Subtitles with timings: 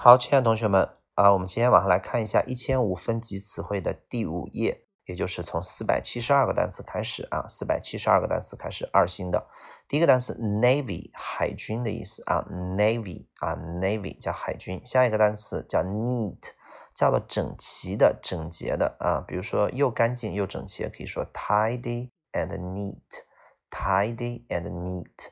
[0.00, 9.48] 好，亲爱的同学们啊，我们今天晚上来看一下一千五分级词汇的第五页，也就是从四百七十二个单词开始啊，四百七十二个单词开始二星的。
[9.88, 14.80] 第一个单词 navy 海军的意思啊，navy 啊，navy 叫海军。
[14.86, 16.52] 下一个单词叫 neat，
[16.94, 25.30] 叫做整齐的、整洁的啊，比如说又干净又整洁，可以说 tidy and neat，tidy and neat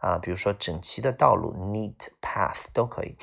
[0.00, 3.16] 啊，比如说整齐的道路 neat path 都可以。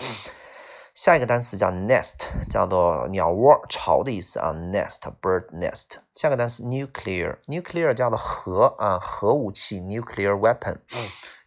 [0.97, 5.99] 下一个单词叫 nest，叫做鸟窝、巢的意思啊，nest bird nest。
[6.15, 10.79] 下个单词 nuclear，nuclear 叫做核啊，核武器 nuclear weapon。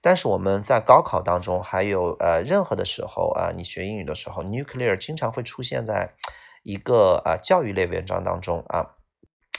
[0.01, 6.15] 但是我们在高考当中，还有呃任何的时候啊，你学英语的时候，nuclear 经常会出现在
[6.63, 8.95] 一个啊教育类文章当中啊，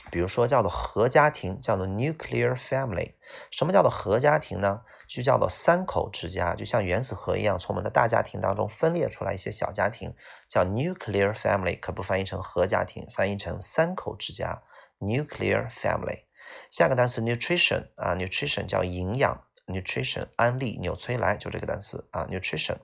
[0.10, 3.16] 比如说叫做核家庭，叫做 nuclear family。
[3.52, 4.82] 什么叫做核家庭呢？
[5.08, 10.16] 就叫做三口之家，就像原子核一样，从我们的大家庭当中分裂出来一些小家庭，
[10.48, 14.62] 叫 nuclear family，可不翻译成核家庭，翻译成三口之家
[15.00, 16.24] nuclear family。
[16.70, 22.78] 下个单词 nutrition 啊，nutrition 叫营养，nutrition 安利纽崔莱就这个单词啊，nutrition。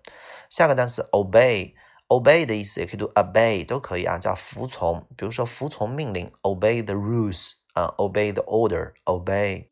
[0.49, 9.69] 下个单词 obey，obey 的意思也可以读 obey 都可以啊，叫服从，比如说服从命令，obey the rules 啊，obey the order，obey。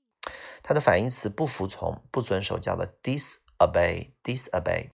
[0.67, 4.89] 它的反义词不服从、不遵守叫做 disobey，disobey。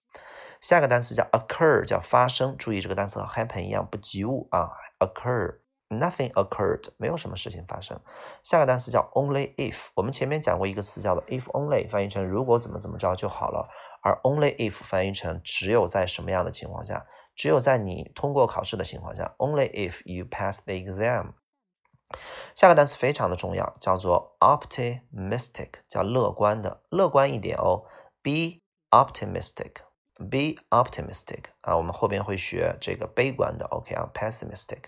[0.63, 2.57] 下个单词叫 occur，叫发生。
[2.57, 4.71] 注意这个单词和 happen 一样，不及物啊。
[4.99, 8.01] occur，nothing occurred，没有什么事情发生。
[8.43, 9.77] 下个单词叫 only if。
[9.97, 13.69] 我们前面讲过一个词叫做 if only，翻译成如果怎么怎么着就好了。
[14.03, 17.05] 而 only if 翻译成只有在什么样的情况下，
[17.37, 19.35] 只有在你通过考试的情况下。
[19.37, 21.35] Only if you pass the exam。
[22.59, 27.85] 下个单词非常的重要，叫做 optimistic，叫乐观的，乐观一点哦。
[28.21, 28.59] Be
[28.91, 34.87] optimistic，be optimistic 啊，我们后边会学这个悲观的，OK 啊，pessimistic。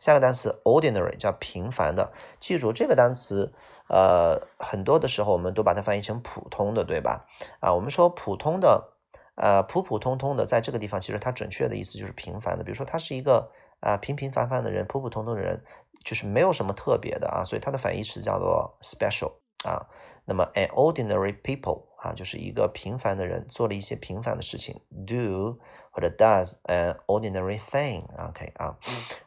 [0.00, 3.54] 下个单词 ordinary，叫平凡的，记住这个单词，
[3.88, 7.28] 呃，很多的时候我们都把它翻译成普通的，对吧？
[7.60, 8.92] 啊，我们说普通的，
[9.36, 15.64] 呃，普普通通的，在这个地方其实它准确的意思就是平凡的，比如说他是一个啊平平凡凡的人，普普通通的人。
[16.04, 19.32] 就是没有什么特别的啊，所以它的反义词叫做 special
[19.64, 19.86] 啊。
[20.26, 25.58] 那么 an ordinary people 啊，就是一个平凡的人做了一些平凡的事情，do
[25.90, 28.04] 或者 does an ordinary thing。
[28.28, 28.78] OK 啊，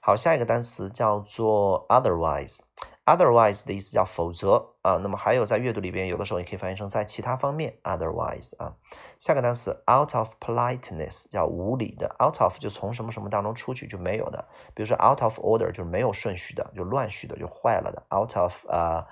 [0.01, 2.59] 好，下一个单词叫做 otherwise。
[3.07, 5.00] Otherwise 的意思叫否则啊。
[5.01, 8.75] 那么还有在阅读里边，有的时候你可以翻译成在其他方面，otherwise 啊。
[9.18, 18.03] 下个单词 out of politeness 叫无理的，out of 就从什么什么当中出去就没有的，比如说 out of order 就是没有顺序的，就乱序的，就坏了的。
[18.16, 19.07] out of 啊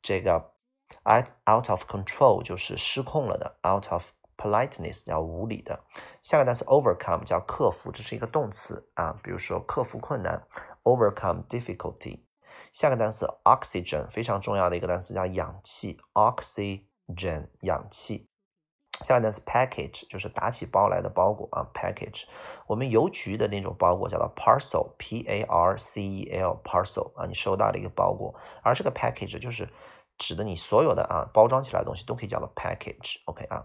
[0.00, 0.52] 这个
[1.04, 3.56] out out of control 就是失控了的。
[3.68, 5.84] out of politeness 叫无理的。
[6.22, 10.46] 下个单词 overcome 叫克服，这是一个动词啊，比如说克服困难
[10.84, 12.20] ，overcome difficulty。
[12.72, 18.28] 下个单词 oxygen 非常重要的一个单词叫氧气，oxygen 氧气。
[19.02, 22.24] 下个单词 package 就是打起包来的包裹啊，package。
[22.66, 28.34] 我们邮局的那种包裹叫做 parcel，p a r c e l parcel 啊，你收到的一个包裹。
[28.62, 29.68] 而这个 package 就是
[30.18, 33.64] 指的你所有的啊包装起来的东西都可以叫做 package，OK 啊。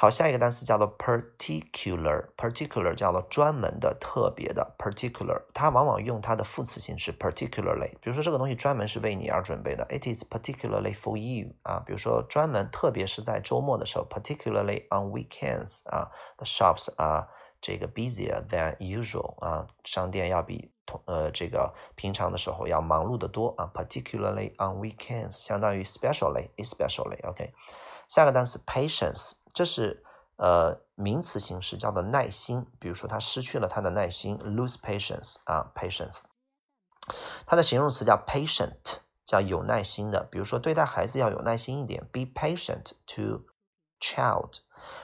[0.00, 4.74] 好，下一个单词叫做 particular，particular 叫做专门的、特别的。
[4.78, 11.82] particular 它往往用它的副词形式 particularly，比如说这个东西专门是为你而准备的，it is particularly for you 啊。
[11.84, 17.28] 比如说专门，特别是在周末的时候，particularly on weekends 啊，the shops are
[17.60, 23.70] 这个 busier than usual 啊，商店要比同呃这个平常的时候要忙碌的多啊。
[23.74, 27.52] particularly on weekends 相当于 specially，especially，OK。
[28.08, 29.34] 下个单词 patience。
[29.52, 30.04] 这是
[30.36, 32.66] 呃名词形式，叫做耐心。
[32.78, 36.22] 比如说，他失去了他的耐心，lose patience 啊，patience。
[37.46, 40.28] 它的形容词叫 patient，叫有耐心的。
[40.30, 43.46] 比如说，对待孩子要有耐心一点，be patient to
[44.00, 44.60] child。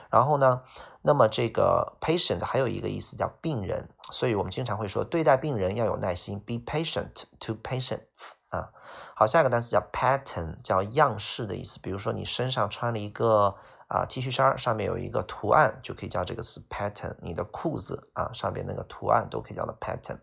[0.09, 0.61] 然后呢，
[1.01, 8.69] 那么这个 patient 还有一个意思叫病人，所以我们经常会说对待病人要有耐心，be patient to patients 啊。
[9.15, 11.79] 好，下一个单词叫 pattern，叫样式的意思。
[11.81, 13.55] 比如说，你身上穿了一个。
[13.87, 17.15] 啊，T 恤衫上面有一个图案，就可以叫这个词 pattern。
[17.21, 20.19] 你的裤子啊，上面那个图案都可以叫做 pattern。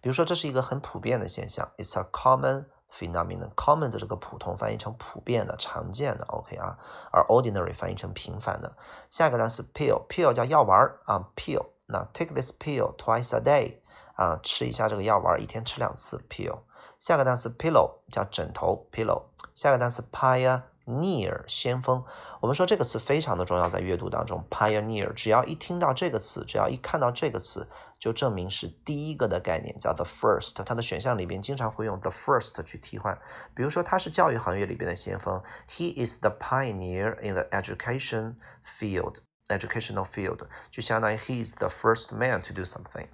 [0.00, 2.64] 比如说这是一个很普遍的现象，it's a common
[2.96, 6.78] phenomenon，common 的这个普通翻译成普遍的、常见的，OK 啊，
[7.10, 8.76] 而 ordinary 翻译成平凡的。
[9.10, 13.78] 下一个单词 pill，pill 叫药丸啊，pill，那 take this pill twice a day。
[14.16, 16.24] 啊，吃一下这个药丸，一天吃两次。
[16.30, 16.60] pill，
[17.00, 19.24] 下个单词 pillow 叫枕头，pillow。
[19.56, 22.04] 下个单词 pioneer 先锋，
[22.44, 27.66] 我们说这个词非常的重要，在阅读当中，pioneer 只要一听到这个词，只要一看到这个词，
[27.98, 30.62] 就证明是第一个的概念，叫 the first。
[30.62, 33.18] 它的选项里边经常会用 the first 去替换，
[33.54, 42.60] 比如说他是教育行业里边的先锋，he is the pioneer in the education field，educational field，就相当于 he is the first man to do
[42.62, 43.06] something。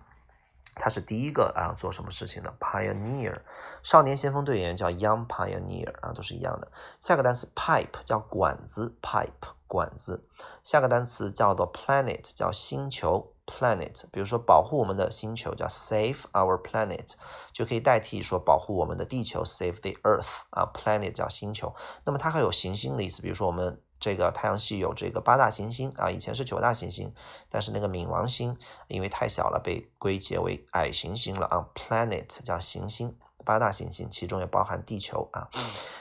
[0.81, 3.37] 他是第一个啊做什么事情的 pioneer，
[3.83, 6.73] 少年先锋队员叫 young pioneer 啊，都是一样的。
[6.99, 10.27] 下个单词 pipe 叫管子，pipe 管子。
[10.65, 14.05] 下个单词叫做 planet 叫星球，planet。
[14.11, 17.15] 比如说保护我们的星球叫 save our planet，
[17.53, 21.75] 就可以代替说保护我们的地球 save the earth 啊，planet 叫星球。
[22.05, 23.81] 那么它还有行星的意思，比如说我们。
[24.01, 27.15] 这个太阳系有这个八大行星啊，以前是九大行星，
[27.51, 28.57] 但是那个冥王星
[28.89, 31.69] 因为太小了，被归结为矮行星了啊。
[31.75, 35.49] Planet 叫行星，八大行星其中也包含地球啊。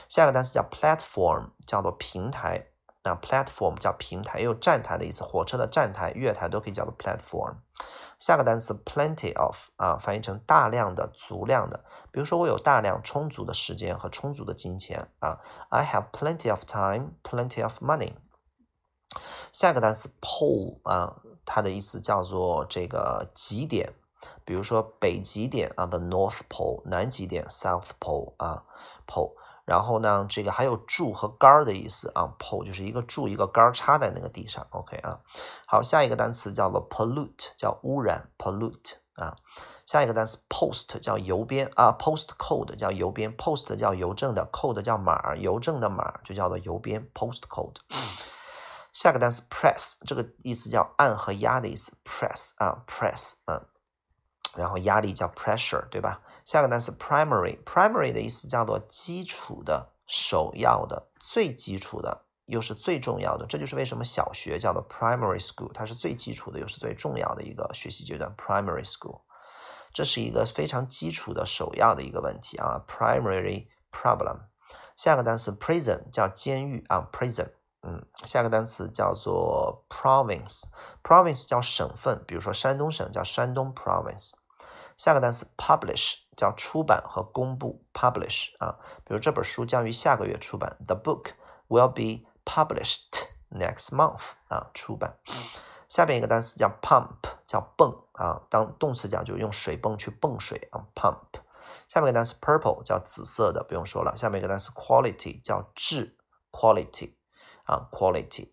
[0.08, 2.66] 下一个单词叫 platform，叫做平台。
[3.02, 7.54] 那 platform 叫平台，也有站台的意思，火车的站台、月台都可以叫做 platform。
[8.20, 11.84] 下个单词 plenty of 啊，翻译成大量的、足量的。
[12.12, 15.40] 比如说，我有大量充足的时间和充足的金钱啊
[15.70, 18.12] ，I have plenty of time, plenty of money。
[19.52, 23.94] 下个单词 pole 啊，它的意思叫做这个极点，
[24.44, 28.64] 比如说北极点啊，the North Pole，南极点 South Pole 啊
[29.06, 29.32] ，pole。
[29.64, 35.20] 然后呢，这个还有柱和杆儿的意思啊，pole 就是一个柱一个杆儿插在那个地上，OK 啊。
[35.66, 39.36] 好，下一个单词叫做 pollute，叫污染，pollute 啊。
[39.86, 47.76] 下一个单词 post 叫邮编啊，post code 叫邮编，post 叫邮政的，code 叫码，邮政的码就叫做邮编，post code。
[48.92, 53.64] 下个单词 press 这个意思叫按和压的意思，press 啊，press 嗯，
[54.56, 56.20] 然后压力叫 pressure 对吧？
[56.50, 63.46] 下个单词 primary，primary 的意思叫做基础的、首要的、最基础的，又是最重要的。
[63.46, 69.20] 这就是为什么小学叫做 primary school，它是最基础的，又是最重要的一个学习阶段，primary school。
[69.94, 74.40] 这是一个非常基础的、首要的一个问题啊，primary problem。
[74.96, 77.52] 下个单词 prison 叫监狱啊，prison。
[77.82, 84.32] 嗯，下个单词叫做 province，province 叫省份，比如说山东省叫山东 province。
[85.00, 91.30] 下个单词 publish 叫出版和公布，publish 啊，比如这本书将于下个月出版，the book
[91.68, 95.16] will be published next month 啊，出版。
[95.88, 97.16] 下边一个单词叫 pump，
[97.46, 101.40] 叫泵啊，当动词讲就用水泵去泵水啊，pump。
[101.88, 104.14] 下面一个单词 purple 叫紫色的，不用说了。
[104.18, 106.18] 下面一个单词 quality 叫质
[106.52, 107.14] ，quality
[107.64, 108.50] 啊，quality。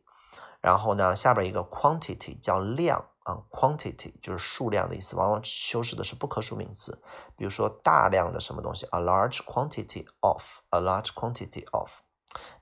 [0.62, 7.03] 然后呢，下边一个 quantity 叫量啊，quantity 就是数量的意思，往往修饰的是不可数名词，
[7.36, 11.91] 比如说大量的什么东西，a large quantity of，a large quantity of。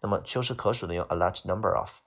[0.02, 2.00] 那么修饰可数的用 a large number of。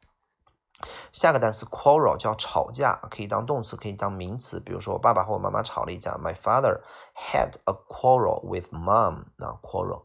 [1.12, 4.58] 下个单词 quarrel 叫吵架，可以当动词，可以当名词。
[4.58, 6.80] 比如说，我爸爸和我妈妈吵了一架，My father
[7.14, 9.26] had a quarrel with mom。
[9.36, 10.02] 那 quarrel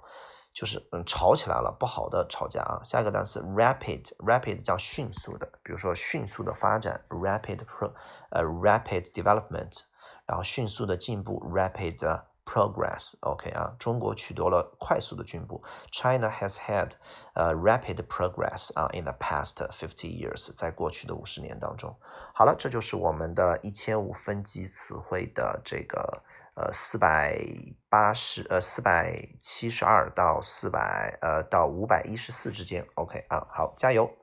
[0.54, 2.80] 就是嗯吵起来了，不好的吵架啊。
[2.84, 7.92] 下一个单词 rapid，rapid 叫迅速的，比如说迅速的发展，rapid pro
[8.30, 9.82] 呃 rapid development，
[10.26, 12.22] 然后迅速的进步，rapid。
[12.46, 15.64] Progress，OK 啊，中国取得了快速的进步。
[15.92, 16.92] China has had
[17.36, 21.96] a rapid progress 啊，in the past fifty years，在过去的五十年当中。
[22.34, 26.22] 好了，这就是我们的一千五分级词汇的这个
[26.56, 27.38] 呃四百
[27.90, 32.86] 八十呃四百七十二到四百呃到五百一十四之间。
[32.96, 34.23] OK 啊，好，加油。